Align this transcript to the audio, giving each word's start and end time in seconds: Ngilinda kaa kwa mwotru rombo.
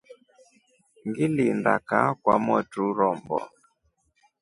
Ngilinda 1.07 1.73
kaa 1.87 2.11
kwa 2.21 2.35
mwotru 2.43 2.85
rombo. 2.97 3.39